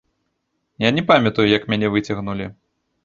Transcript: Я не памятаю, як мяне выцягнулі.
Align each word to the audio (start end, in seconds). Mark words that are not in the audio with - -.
Я 0.87 0.91
не 0.99 1.03
памятаю, 1.11 1.45
як 1.57 1.67
мяне 1.75 1.93
выцягнулі. 1.97 2.49